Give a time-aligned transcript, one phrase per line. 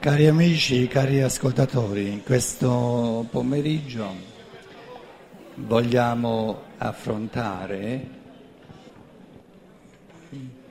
[0.00, 4.06] Cari amici, cari ascoltatori, questo pomeriggio
[5.56, 8.08] vogliamo affrontare,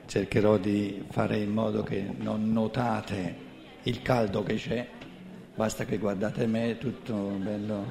[0.06, 3.36] cercherò di fare in modo che non notate
[3.84, 4.84] il caldo che c'è,
[5.54, 7.84] basta che guardate me, tutto bello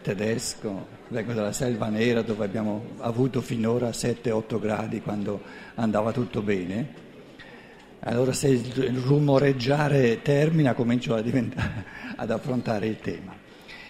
[0.00, 5.42] tedesco, vengo dalla selva nera dove abbiamo avuto finora 7-8 gradi quando
[5.74, 7.03] andava tutto bene
[8.06, 11.14] allora se il rumoreggiare termina comincio
[12.16, 13.34] ad affrontare il tema.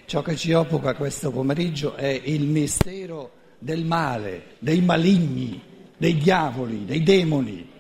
[0.06, 5.60] Ciò che ci occupa questo pomeriggio è il mistero del male, dei maligni,
[5.96, 7.70] dei diavoli, dei demoni.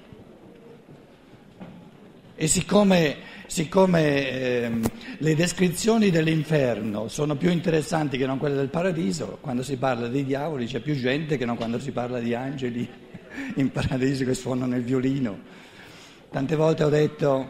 [2.36, 4.70] E siccome, siccome eh,
[5.18, 10.24] le descrizioni dell'inferno sono più interessanti che non quelle del paradiso, quando si parla di
[10.24, 12.88] diavoli c'è più gente che non quando si parla di angeli
[13.56, 15.62] in paradiso che suonano il violino.
[16.34, 17.46] Tante volte ho detto,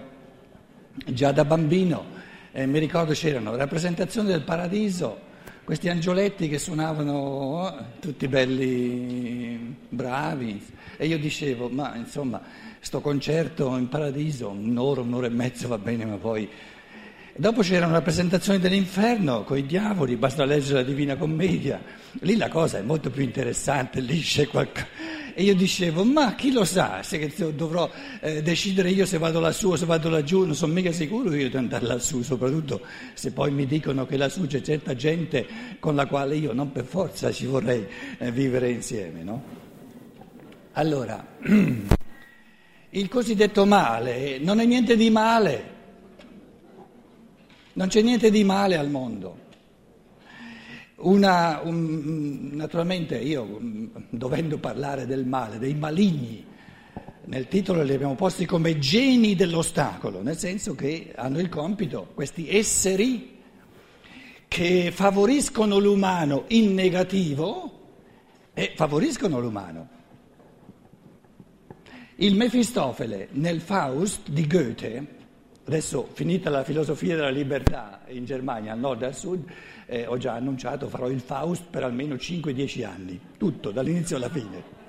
[1.06, 2.04] già da bambino,
[2.52, 5.18] eh, mi ricordo c'erano rappresentazioni del paradiso,
[5.64, 10.62] questi angioletti che suonavano oh, tutti belli, bravi,
[10.98, 12.42] e io dicevo, ma insomma,
[12.78, 16.46] sto concerto in paradiso, un'ora, un'ora e mezza va bene, ma poi...
[17.36, 21.82] Dopo c'erano rappresentazioni dell'inferno con i diavoli, basta leggere la Divina Commedia,
[22.20, 24.86] lì la cosa è molto più interessante, lì c'è qualcosa
[25.34, 27.90] e io dicevo, ma chi lo sa se dovrò
[28.20, 31.50] eh, decidere io se vado lassù o se vado laggiù, non sono mica sicuro io
[31.50, 32.80] di andare lassù, soprattutto
[33.14, 35.46] se poi mi dicono che lassù c'è certa gente
[35.80, 37.84] con la quale io non per forza ci vorrei
[38.18, 39.42] eh, vivere insieme, no?
[40.72, 41.26] Allora,
[42.90, 45.72] il cosiddetto male non è niente di male,
[47.72, 49.42] non c'è niente di male al mondo.
[51.04, 53.60] Una, un, naturalmente io,
[54.08, 56.42] dovendo parlare del male, dei maligni,
[57.26, 62.48] nel titolo li abbiamo posti come geni dell'ostacolo, nel senso che hanno il compito, questi
[62.48, 63.38] esseri
[64.48, 67.80] che favoriscono l'umano in negativo
[68.54, 69.88] e favoriscono l'umano.
[72.16, 75.06] Il Mefistofele nel Faust di Goethe,
[75.66, 79.44] adesso finita la filosofia della libertà in Germania, al nord e al sud,
[79.86, 84.82] eh, ho già annunciato, farò il Faust per almeno 5-10 anni, tutto, dall'inizio alla fine.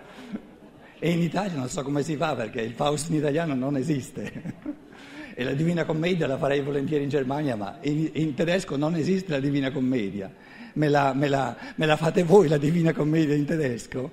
[0.99, 4.83] E in Italia non so come si fa perché il Faust in italiano non esiste.
[5.37, 9.31] E la Divina Commedia la farei volentieri in Germania, ma in, in tedesco non esiste
[9.31, 10.31] la Divina Commedia.
[10.73, 14.11] Me la, me, la, me la fate voi la Divina Commedia in tedesco?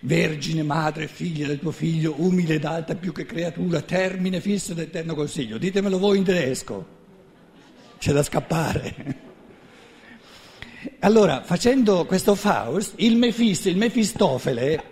[0.00, 5.14] Vergine, madre, figlia del tuo figlio, umile ed alta più che creatura, termine fisso d'eterno
[5.14, 5.58] consiglio.
[5.58, 6.98] Ditemelo voi in tedesco.
[7.98, 9.28] C'è da scappare.
[11.00, 14.82] Allora, facendo questo Faust, il Mefisto, il Mefistofele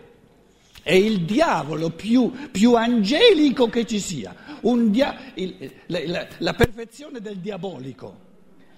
[0.82, 4.34] è il diavolo più, più angelico che ci sia,
[4.90, 8.26] dia- il, la, la, la perfezione del diabolico.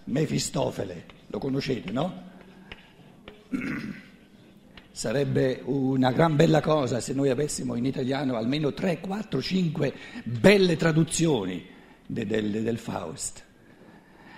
[0.04, 2.22] Mefistofele, lo conoscete, no?
[5.00, 9.94] Sarebbe una gran bella cosa se noi avessimo in italiano almeno 3, 4, 5
[10.24, 11.64] belle traduzioni
[12.06, 13.42] de, del, del Faust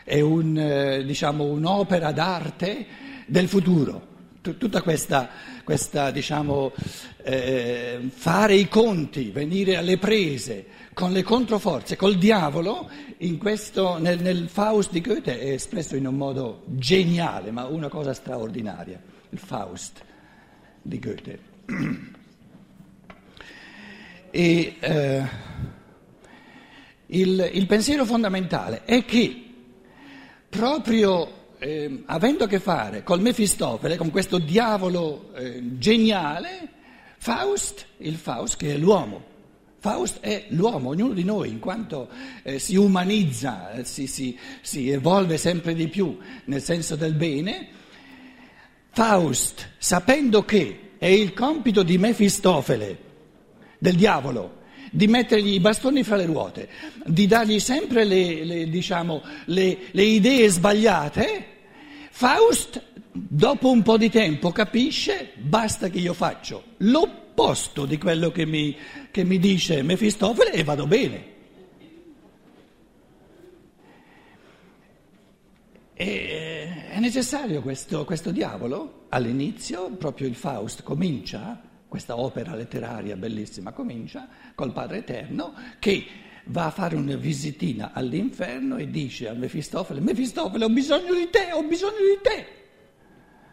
[0.05, 2.87] è un, eh, diciamo, un'opera d'arte
[3.27, 4.07] del futuro.
[4.41, 5.31] Tutta questa,
[5.65, 6.71] questa diciamo,
[7.25, 12.89] eh, fare i conti, venire alle prese con le controforze, col diavolo,
[13.41, 18.15] questo, nel, nel Faust di Goethe è espresso in un modo geniale, ma una cosa
[18.15, 20.11] straordinaria, il Faust
[20.83, 21.39] di Goethe.
[24.35, 25.29] E, eh,
[27.09, 29.45] il, il pensiero fondamentale è che
[30.49, 36.69] proprio eh, avendo a che fare col Mefistofele, con questo diavolo eh, geniale,
[37.19, 39.31] Faust, il Faust che è l'uomo.
[39.79, 42.09] Faust è l'uomo, ognuno di noi, in quanto
[42.43, 47.69] eh, si umanizza, eh, si, si, si evolve sempre di più nel senso del bene.
[48.95, 52.99] Faust, sapendo che è il compito di Mefistofele,
[53.79, 56.69] del diavolo, di mettergli i bastoni fra le ruote,
[57.07, 61.47] di dargli sempre le, le, diciamo, le, le idee sbagliate,
[62.11, 62.83] Faust
[63.13, 68.77] dopo un po' di tempo capisce, basta che io faccio l'opposto di quello che mi,
[69.11, 71.31] che mi dice Mefistofele e vado bene.
[75.95, 76.32] E
[77.03, 79.07] necessario questo, questo diavolo?
[79.09, 86.07] All'inizio proprio il Faust comincia questa opera letteraria bellissima comincia col Padre Eterno che
[86.45, 91.53] va a fare una visitina all'inferno e dice a Mefistofele, Mefistofele ho bisogno di te,
[91.53, 92.47] ho bisogno di te.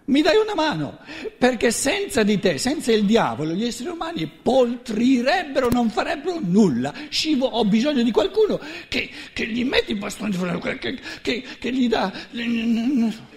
[0.06, 1.00] mi dai una mano,
[1.38, 6.94] perché senza di te, senza il diavolo, gli esseri umani poltrirebbero, non farebbero nulla.
[7.10, 10.36] Scivo, ho bisogno di qualcuno che, che gli metti i bastoni
[10.80, 12.12] che, che, che, gli dà...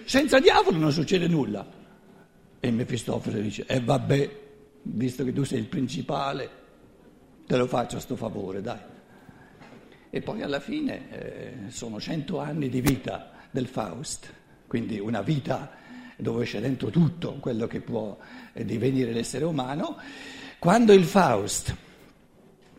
[0.05, 1.65] Senza diavolo non succede nulla.
[2.59, 4.39] E Mefistofele dice, e eh vabbè,
[4.83, 6.49] visto che tu sei il principale,
[7.45, 8.79] te lo faccio a sto favore, dai.
[10.09, 14.31] E poi alla fine eh, sono cento anni di vita del Faust,
[14.67, 15.71] quindi una vita
[16.15, 18.17] dove c'è dentro tutto quello che può
[18.53, 19.97] eh, divenire l'essere umano,
[20.59, 21.75] quando il Faust,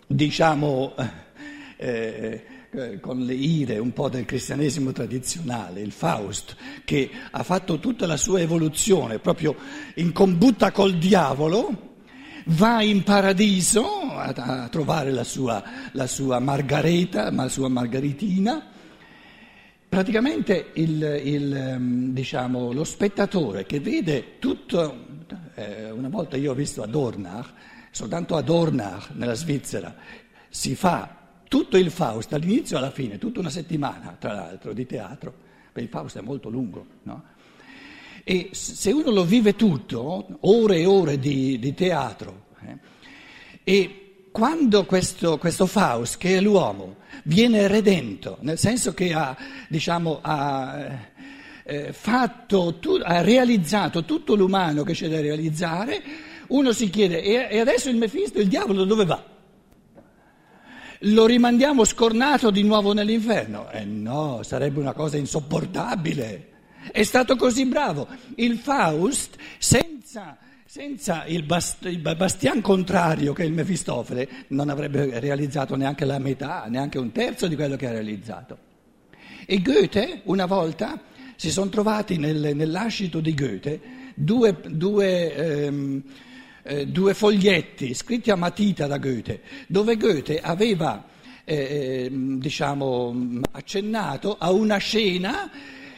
[0.07, 0.95] diciamo
[1.77, 2.45] eh,
[2.75, 8.07] eh, con le ire un po' del cristianesimo tradizionale, il Faust, che ha fatto tutta
[8.07, 9.55] la sua evoluzione proprio
[9.97, 11.93] in combutta col diavolo,
[12.47, 15.63] va in paradiso a, a trovare la sua,
[15.93, 18.69] la sua Margareta, la sua Margaritina,
[19.95, 25.07] Praticamente il, il, ehm, diciamo, lo spettatore che vede tutto,
[25.55, 27.53] eh, una volta io ho visto a Dornach,
[27.93, 29.95] soltanto a Dornach nella Svizzera,
[30.49, 35.33] si fa tutto il Faust dall'inizio alla fine, tutta una settimana tra l'altro di teatro,
[35.73, 37.23] perché il Faust è molto lungo, no?
[38.27, 42.79] E se uno lo vive tutto, ore e ore di, di teatro, eh,
[43.63, 49.37] e quando questo, questo, Faust, che è l'uomo, viene redento, nel senso che ha,
[49.69, 50.89] diciamo, ha,
[51.65, 56.03] eh, fatto, tu, ha realizzato tutto l'umano che c'è da realizzare,
[56.49, 59.34] uno si chiede, e, e adesso il Mefisto, il diavolo, dove va?
[61.07, 63.71] Lo rimandiamo scornato di nuovo nell'inferno?
[63.71, 66.51] Eh no, sarebbe una cosa insopportabile.
[66.91, 68.07] È stato così bravo.
[68.37, 70.39] Il Faust, senza
[70.75, 76.19] senza il, bast- il bastian contrario che è il Mefistofele non avrebbe realizzato neanche la
[76.19, 78.59] metà, neanche un terzo di quello che ha realizzato.
[79.47, 81.01] E Goethe una volta
[81.37, 83.81] si sono trovati nel, nell'ascito di Goethe
[84.17, 86.03] due, due, ehm,
[86.65, 91.05] eh, due, foglietti scritti a matita da Goethe, dove Goethe aveva
[91.45, 95.51] eh, ehm, diciamo, accennato a una scena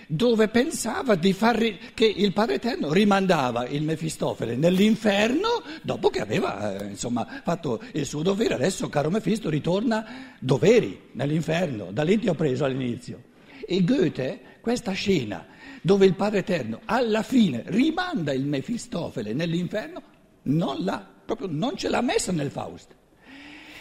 [0.09, 6.87] dove pensava ri- che il Padre Eterno rimandava il Mefistofele nell'inferno dopo che aveva eh,
[6.91, 8.55] insomma, fatto il suo dovere.
[8.55, 13.23] Adesso, caro Mefisto, ritorna doveri nell'inferno, da lì ti ho preso all'inizio.
[13.67, 15.47] E Goethe, questa scena
[15.83, 20.03] dove il Padre Eterno alla fine rimanda il Mefistofele nell'inferno,
[20.47, 22.95] non, l'ha, proprio non ce l'ha messa nel Faust.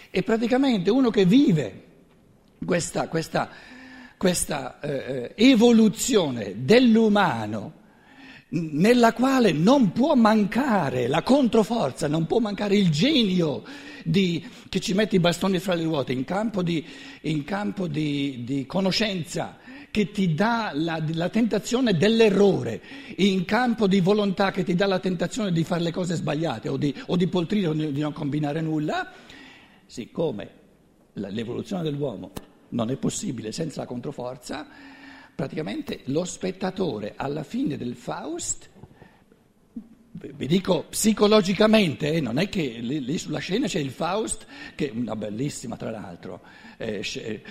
[0.10, 1.84] E praticamente uno che vive
[2.64, 3.50] questa, questa
[4.18, 7.84] questa eh, eh, evoluzione dell'umano
[8.50, 13.64] nella quale non può mancare la controforza, non può mancare il genio
[14.04, 16.86] di, che ci mette i bastoni fra le ruote in campo di,
[17.22, 19.58] in campo di, di conoscenza,
[19.90, 22.82] che ti dà la, la, tentazione dell'errore,
[23.18, 26.78] in campo di volontà che ti dà la tentazione di fare le cose sbagliate o
[26.78, 29.12] di, o di poltrire o di non combinare nulla,
[29.86, 30.50] siccome
[31.14, 32.32] l'evoluzione dell'uomo
[32.70, 34.68] non è possibile senza la controforza,
[35.36, 38.70] praticamente lo spettatore alla fine del Faust,
[40.18, 44.88] vi dico psicologicamente, eh, non è che lì, lì, sulla scena c'è il Faust, che
[44.88, 46.42] è una bellissima tra l'altro,
[46.78, 47.04] eh,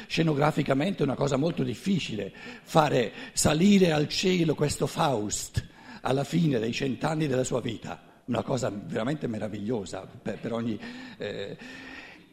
[0.06, 2.32] scenograficamente è una cosa molto difficile,
[2.62, 5.62] fare salire al cielo questo Faust
[6.00, 10.78] alla fine dei cent'anni della sua vita, una cosa veramente meravigliosa per, per ogni...
[11.19, 11.56] Eh,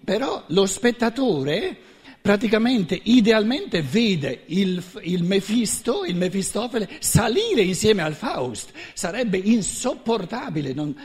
[0.04, 1.78] però lo spettatore
[2.22, 8.72] praticamente idealmente vede il, il, Mefisto, il Mefistofele, salire insieme al Faust.
[8.94, 10.96] Sarebbe insopportabile, non,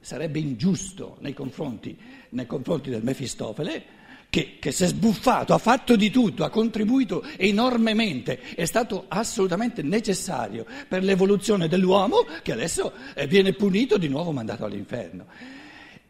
[0.00, 1.96] sarebbe ingiusto nei confronti,
[2.30, 3.96] nei confronti del Mefistofele.
[4.30, 9.80] Che, che si è sbuffato, ha fatto di tutto, ha contribuito enormemente, è stato assolutamente
[9.80, 15.24] necessario per l'evoluzione dell'uomo che adesso eh, viene punito di nuovo mandato all'inferno.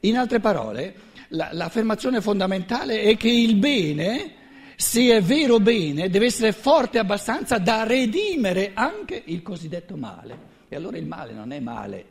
[0.01, 0.95] In altre parole,
[1.29, 4.33] la, l'affermazione fondamentale è che il bene
[4.81, 10.39] se è vero bene, deve essere forte abbastanza da redimere anche il cosiddetto male.
[10.69, 12.07] E allora il male non è male,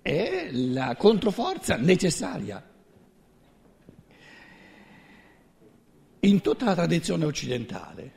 [0.00, 2.64] è la controforza necessaria.
[6.20, 8.12] In tutta la tradizione occidentale,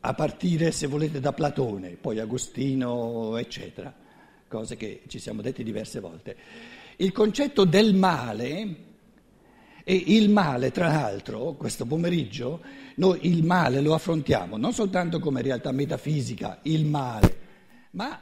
[0.00, 3.94] a partire, se volete, da Platone, poi Agostino, eccetera,
[4.48, 6.36] cose che ci siamo detti diverse volte,
[6.96, 8.91] il concetto del male
[9.84, 12.60] e il male, tra l'altro, questo pomeriggio,
[12.96, 17.38] noi il male lo affrontiamo non soltanto come realtà metafisica, il male,
[17.92, 18.20] ma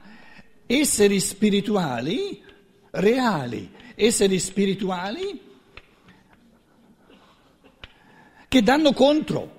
[0.67, 2.43] esseri spirituali
[2.91, 5.41] reali, esseri spirituali
[8.49, 9.59] che danno contro.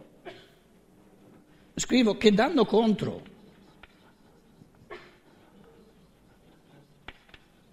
[1.76, 3.31] Scrivo che danno contro.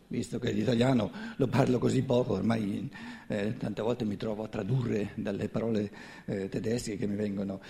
[0.09, 2.89] Visto che l'italiano lo parlo così poco, ormai
[3.29, 5.91] eh, tante volte mi trovo a tradurre dalle parole
[6.27, 7.61] eh, tedesche che mi vengono.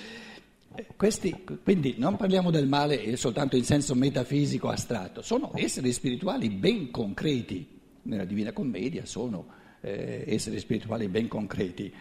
[0.75, 6.49] Eh, questi, quindi non parliamo del male soltanto in senso metafisico astratto, sono esseri spirituali
[6.49, 7.77] ben concreti.
[8.03, 9.47] Nella Divina Commedia sono
[9.81, 11.93] eh, esseri spirituali ben concreti.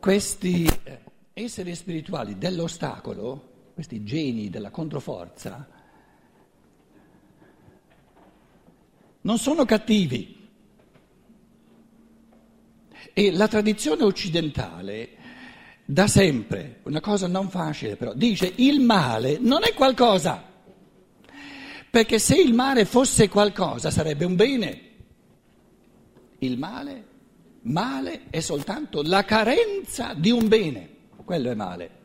[0.00, 0.98] Questi eh,
[1.34, 5.68] esseri spirituali dell'ostacolo, questi geni della controforza,
[9.24, 10.42] non sono cattivi.
[13.12, 15.10] E la tradizione occidentale
[15.84, 20.42] da sempre, una cosa non facile però, dice il male non è qualcosa,
[21.90, 24.80] perché se il male fosse qualcosa sarebbe un bene.
[26.38, 27.04] Il male,
[27.62, 30.88] male è soltanto la carenza di un bene,
[31.24, 32.02] quello è male.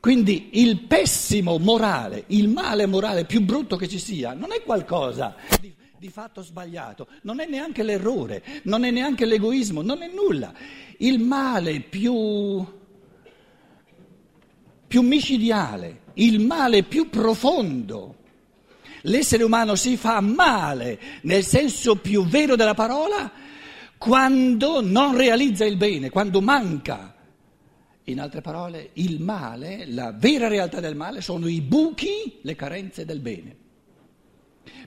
[0.00, 5.34] Quindi il pessimo morale, il male morale più brutto che ci sia, non è qualcosa
[5.60, 10.54] di, di, fatto sbagliato, non è neanche l'errore, non è neanche l'egoismo, non è nulla.
[10.96, 12.64] Il male più,
[14.88, 18.16] più micidiale, il male più profondo.
[19.02, 23.30] L'essere umano si fa male nel senso più vero della parola
[23.98, 27.16] quando non realizza il bene, quando manca
[28.10, 33.04] in altre parole, il male, la vera realtà del male sono i buchi, le carenze
[33.04, 33.56] del bene.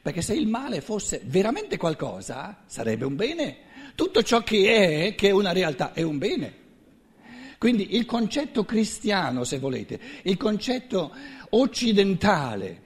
[0.01, 3.57] Perché se il male fosse veramente qualcosa, sarebbe un bene.
[3.95, 6.61] Tutto ciò che è, che è una realtà, è un bene.
[7.57, 11.15] Quindi il concetto cristiano, se volete, il concetto
[11.51, 12.82] occidentale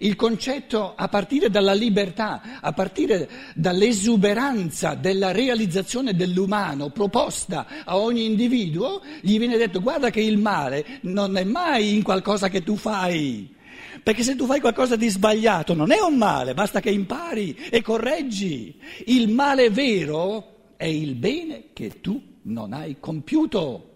[0.00, 8.24] il concetto a partire dalla libertà, a partire dall'esuberanza della realizzazione dell'umano proposta a ogni
[8.24, 12.76] individuo, gli viene detto guarda che il male non è mai in qualcosa che tu
[12.76, 13.54] fai.
[14.02, 17.82] Perché se tu fai qualcosa di sbagliato non è un male, basta che impari e
[17.82, 18.74] correggi.
[19.06, 23.91] Il male vero è il bene che tu non hai compiuto.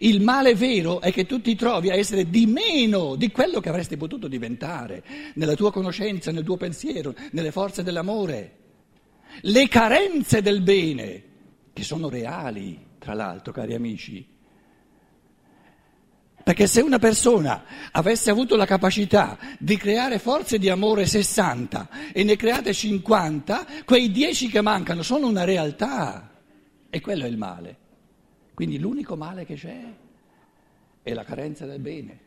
[0.00, 3.68] Il male vero è che tu ti trovi a essere di meno di quello che
[3.68, 5.02] avresti potuto diventare
[5.34, 8.56] nella tua conoscenza, nel tuo pensiero, nelle forze dell'amore.
[9.42, 11.22] Le carenze del bene,
[11.72, 14.34] che sono reali, tra l'altro, cari amici.
[16.42, 22.22] Perché se una persona avesse avuto la capacità di creare forze di amore 60 e
[22.22, 26.30] ne create 50, quei 10 che mancano sono una realtà.
[26.88, 27.78] E quello è il male.
[28.56, 29.82] Quindi l'unico male che c'è
[31.02, 32.18] è la carenza del bene.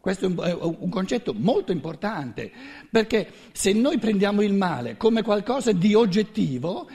[0.00, 2.50] Questo è un, concetto molto importante,
[2.90, 6.88] perché se noi prendiamo il male come qualcosa di oggettivo,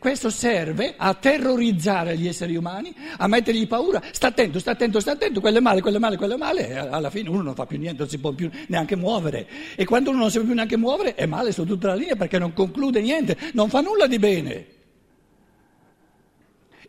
[0.00, 5.12] questo serve a terrorizzare gli esseri umani, a mettergli paura, sta attento, sta attento, sta
[5.12, 7.54] attento, quello è male, quello è male, quello è male, e alla fine uno non
[7.54, 9.46] fa più niente, non si può più neanche muovere.
[9.76, 12.16] E quando uno non si può più neanche muovere è male su tutta la linea
[12.16, 14.77] perché non conclude niente, non fa nulla di bene.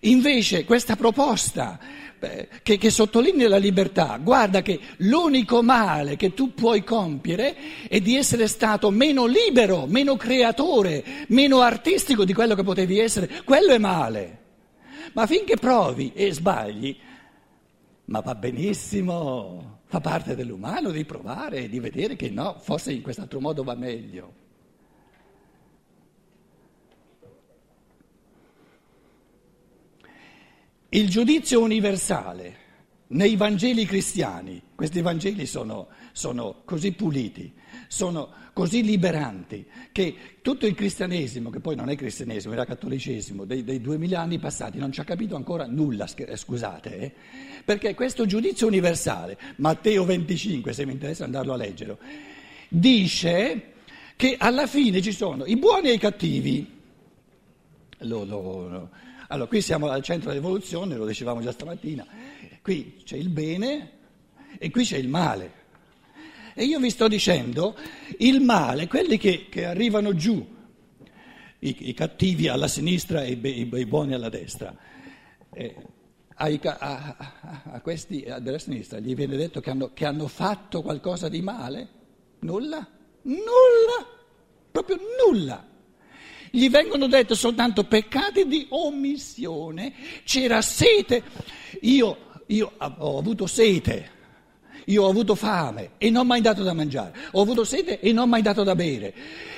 [0.03, 1.77] Invece questa proposta
[2.20, 7.56] eh, che, che, sottolinea la libertà, guarda che l'unico male che tu puoi compiere
[7.88, 13.41] è di essere stato meno libero, meno creatore, meno artistico di quello che potevi essere,
[13.44, 14.38] quello è male.
[15.13, 16.96] Ma finché provi e sbagli,
[18.06, 23.41] ma va benissimo, fa parte dell'umano di provare, di vedere che no, forse in quest'altro
[23.41, 24.48] modo va meglio.
[30.91, 32.67] Il giudizio universale
[33.10, 37.53] nei Vangeli cristiani, questi Vangeli sono, sono, così puliti,
[37.88, 43.63] sono così liberanti, che tutto il cristianesimo, che poi non è cristianesimo, era cattolicesimo, dei,
[43.63, 47.13] dei duemila anni passati, non ci ha capito ancora nulla, eh, scusate, eh?
[47.63, 51.98] perché questo giudizio universale, Matteo 25, se mi interessa andarlo a leggere,
[52.67, 53.74] dice
[54.15, 56.77] che alla fine ci sono i buoni e i cattivi.
[58.03, 58.89] Lo, lo, lo,
[59.31, 62.05] allora, qui siamo al centro dell'evoluzione, lo dicevamo già stamattina,
[62.63, 63.91] qui c'è il bene
[64.57, 65.53] e qui c'è il male.
[66.55, 67.77] E io vi sto dicendo,
[68.17, 70.43] il male, quelli che, che arrivano giù,
[71.59, 74.75] i, i, cattivi alla sinistra e i, i buoni alla destra,
[75.53, 75.75] eh,
[76.33, 81.29] a, a, a, questi della sinistra gli viene detto che hanno, che hanno fatto qualcosa
[81.29, 81.88] di male?
[82.39, 82.77] Nulla,
[83.21, 84.07] nulla,
[84.71, 85.69] proprio nulla
[86.51, 89.94] gli vengono detti soltanto peccati di omissione.
[90.24, 91.24] C'era sete,
[91.82, 94.18] io, io ho avuto sete.
[94.86, 98.12] Io ho avuto fame e non mi hai dato da mangiare, ho avuto sete e
[98.12, 99.13] non mi hai dato da bere,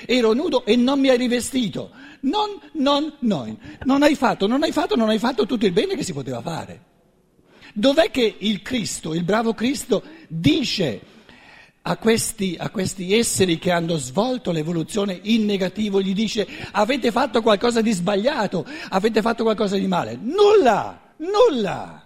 [0.05, 1.91] ero nudo e non mi hai rivestito.
[2.21, 5.95] Non, non, non, non hai fatto, non hai fatto, non hai fatto tutto il bene
[5.95, 6.81] che si poteva fare.
[7.73, 10.99] Dov'è che il Cristo, il bravo Cristo, dice
[11.83, 17.41] a questi, a questi, esseri che hanno svolto l'evoluzione in negativo, gli dice avete fatto
[17.41, 20.17] qualcosa di sbagliato, avete fatto qualcosa di male.
[20.21, 22.05] Nulla, nulla.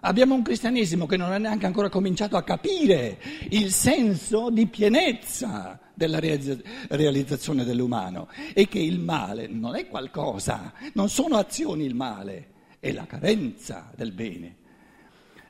[0.00, 3.18] Abbiamo un cristianesimo che non ha neanche ancora cominciato a capire
[3.50, 11.08] il senso di pienezza della realizzazione dell'umano e che il male non è qualcosa, non
[11.08, 12.46] sono azioni il male,
[12.78, 14.56] è la carenza del bene.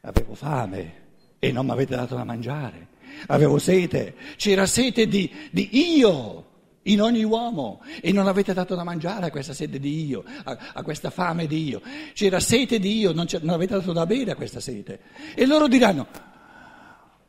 [0.01, 1.07] Avevo fame
[1.39, 2.89] e non mi avete dato da mangiare,
[3.27, 6.47] avevo sete, c'era sete di, di io
[6.83, 10.59] in ogni uomo e non avete dato da mangiare a questa sete di io, a,
[10.75, 11.83] a questa fame di io.
[12.13, 15.01] C'era sete di io, non, non, avete dato da bere a questa sete.
[15.35, 16.07] E loro diranno,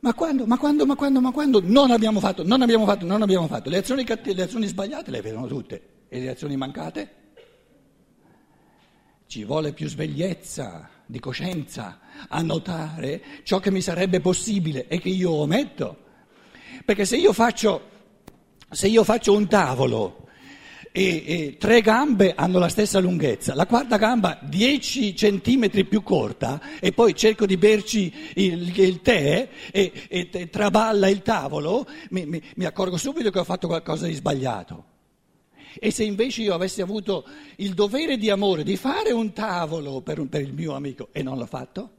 [0.00, 1.60] ma quando, ma quando, ma quando, ma quando?
[1.62, 3.68] Non abbiamo fatto, non abbiamo fatto, non abbiamo fatto.
[3.68, 5.82] Le azioni, cattive, le azioni sbagliate le vedono tutte.
[6.08, 7.14] E le azioni mancate?
[9.26, 11.98] Ci vuole più svegliezza di coscienza
[12.28, 15.98] a notare ciò che mi sarebbe possibile e che io ometto.
[16.84, 17.88] Perché se io faccio,
[18.70, 20.28] se io faccio un tavolo
[20.92, 26.60] e, e, tre gambe hanno la stessa lunghezza, la quarta gamba 10 centimetri più corta
[26.80, 32.42] e poi cerco di berci il, il tè e, e, traballa il tavolo, mi, mi,
[32.56, 34.89] mi accorgo subito che ho fatto qualcosa di sbagliato.
[35.78, 40.18] E se invece io avessi avuto il dovere di amore di fare un tavolo per,
[40.18, 41.90] un, per il mio amico e non l'ho fatto?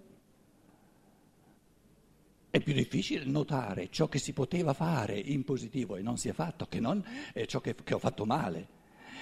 [2.49, 6.33] È più difficile notare ciò che si poteva fare in positivo e non si è
[6.33, 7.01] fatto che non
[7.33, 8.79] eh, ciò che, che ho fatto male.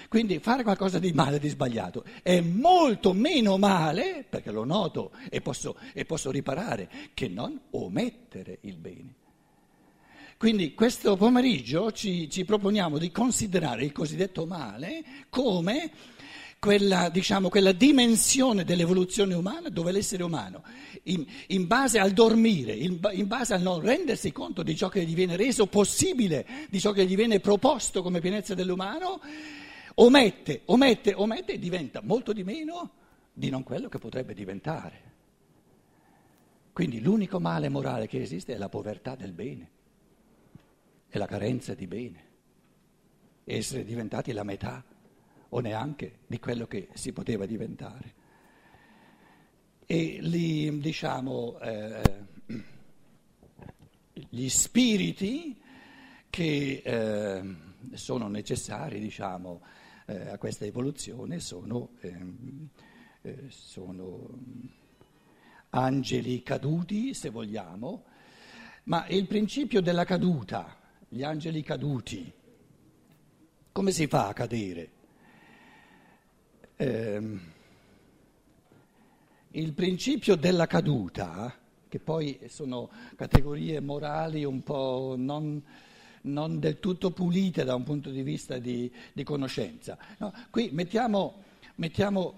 [0.07, 5.41] Quindi fare qualcosa di male, di sbagliato, è molto meno male, perché lo noto e
[5.41, 9.18] posso, e posso riparare, che non omettere il bene.
[10.39, 15.91] Quindi questo pomeriggio ci, ci proponiamo di considerare il cosiddetto male come
[16.57, 20.63] quella, diciamo, quella, dimensione dell'evoluzione umana dove l'essere umano,
[21.03, 25.03] in, in base al dormire, in, in, base al non rendersi conto di ciò che
[25.03, 29.19] gli viene reso possibile, di ciò che gli viene proposto come pienezza dell'umano,
[29.95, 32.91] omette, omette, omette e diventa molto di meno
[33.33, 35.01] di non quello che potrebbe diventare.
[36.71, 39.71] Quindi l'unico male morale che esiste è la povertà del bene,
[41.09, 42.23] è la carenza di bene,
[43.43, 44.83] essere diventati la metà
[45.49, 48.13] o neanche di quello che si poteva diventare.
[49.85, 52.27] E li, diciamo, eh,
[54.29, 55.59] gli spiriti
[56.29, 57.55] che eh,
[57.93, 59.61] sono necessari, diciamo,
[60.05, 62.69] eh, a questa evoluzione sono, ehm,
[63.21, 64.29] eh, sono
[65.71, 68.03] angeli caduti, se vogliamo,
[68.83, 70.77] ma il principio della caduta,
[71.09, 72.31] gli angeli caduti,
[73.71, 74.89] come si fa a cadere?
[76.77, 77.39] Eh,
[79.51, 81.53] il principio della caduta,
[81.87, 85.63] che poi sono categorie morali un po' non
[86.21, 89.97] non del tutto pulite da un punto di vista di, di conoscenza.
[90.17, 91.43] No, qui mettiamo,
[91.75, 92.35] mettiamo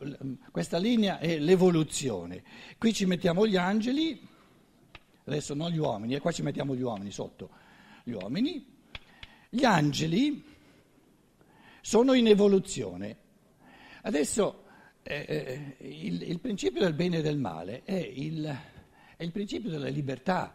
[0.51, 2.43] questa linea è l'evoluzione,
[2.77, 4.19] qui ci mettiamo gli angeli,
[5.25, 7.49] adesso non gli uomini, e qua ci mettiamo gli uomini sotto,
[8.03, 8.65] gli uomini,
[9.49, 10.43] gli angeli
[11.81, 13.17] sono in evoluzione.
[14.03, 14.63] Adesso
[15.03, 18.45] eh, eh il, il, principio del bene e del male è il,
[19.17, 20.53] è il principio della libertà.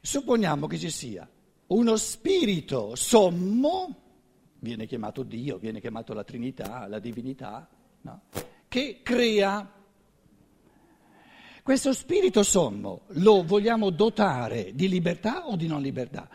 [0.00, 1.28] Supponiamo che ci sia
[1.68, 3.94] uno spirito sommo,
[4.60, 7.68] viene chiamato Dio, viene chiamato la Trinità, la divinità,
[8.02, 8.22] no?
[8.68, 9.76] che crea.
[11.62, 16.28] Questo spirito sommo lo vogliamo dotare di libertà o di non libertà?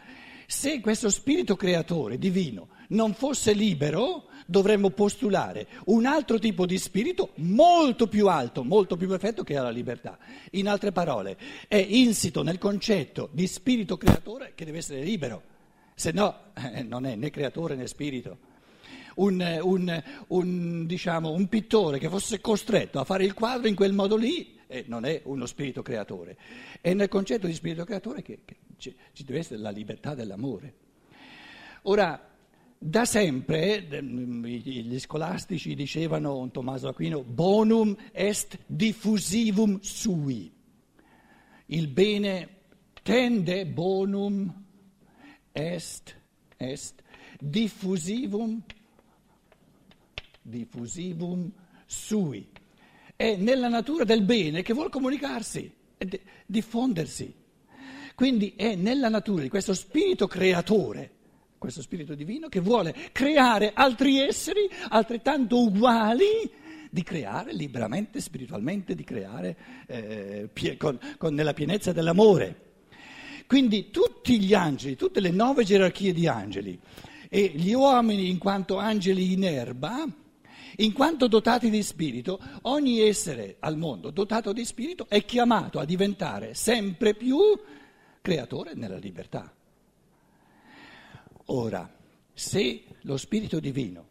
[0.56, 7.32] Se questo spirito creatore divino non fosse libero, dovremmo postulare un altro tipo di spirito
[7.38, 10.18] molto più alto, molto più perfetto che è la libertà.
[10.52, 11.38] In altre parole,
[11.68, 15.42] è insito nel concetto di spirito creatore che deve essere libero,
[15.96, 18.38] se no eh, non è né creatore né spirito.
[19.16, 23.92] Un, un, un, diciamo, un, pittore che fosse costretto a fare il quadro in quel
[23.92, 26.38] modo lì eh, non è uno spirito creatore.
[26.80, 30.74] È nel concetto di spirito creatore che, che ci, ci deve essere la libertà dell'amore.
[31.84, 32.30] Ora,
[32.78, 40.52] da sempre gli scolastici dicevano, Tommaso Aquino, bonum est diffusivum sui.
[41.68, 42.50] Il bene
[43.02, 44.66] tende, bonum
[45.54, 46.16] est,
[46.58, 47.02] est
[47.40, 48.62] diffusivum,
[50.42, 51.52] diffusivum
[51.86, 52.50] sui.
[53.16, 55.74] È nella natura del bene che vuole comunicarsi,
[56.46, 57.43] diffondersi.
[58.16, 61.12] Quindi è nella natura di questo spirito creatore
[61.64, 66.52] questo spirito divino che vuole creare altri esseri altrettanto uguali,
[66.90, 72.72] di creare liberamente, spiritualmente, di creare eh, pie- con, con, nella pienezza dell'amore.
[73.48, 76.78] Quindi tutti gli angeli, tutte le nove gerarchie di angeli
[77.30, 80.06] e gli uomini in quanto angeli in erba,
[80.78, 85.86] in quanto dotati di spirito, ogni essere al mondo dotato di spirito è chiamato a
[85.86, 87.38] diventare sempre più
[88.24, 89.54] creatore nella libertà.
[91.48, 91.94] Ora,
[92.34, 94.08] se lo spirito divino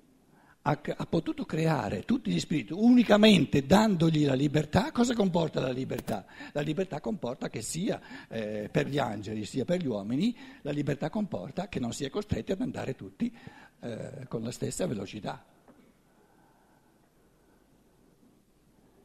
[0.62, 6.26] ha, ha, potuto creare tutti gli spiriti unicamente dandogli la libertà, cosa comporta la libertà?
[6.52, 11.08] La libertà comporta che sia eh, per gli angeli sia per gli uomini, la libertà
[11.08, 13.34] comporta che non si è costretti ad andare tutti
[13.80, 15.42] eh, con la stessa velocità.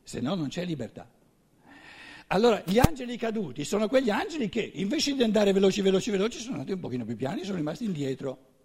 [0.04, 1.17] Se no non c'è libertà.
[2.28, 6.56] Allora, gli angeli caduti sono quegli angeli che invece di andare veloci, veloci, veloci, sono
[6.56, 8.57] andati un pochino più piani, sono rimasti indietro.